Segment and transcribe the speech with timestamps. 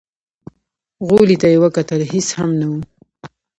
[1.07, 2.73] غولي ته يې وکتل، هېڅ هم نه و.